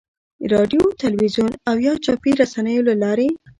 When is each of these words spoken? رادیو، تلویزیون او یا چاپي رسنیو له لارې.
رادیو، 0.53 0.83
تلویزیون 1.03 1.51
او 1.69 1.75
یا 1.85 1.93
چاپي 2.05 2.31
رسنیو 2.41 2.85
له 2.89 2.93
لارې. 3.01 3.27